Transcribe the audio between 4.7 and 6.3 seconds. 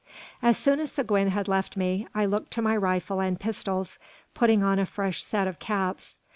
a fresh set of caps.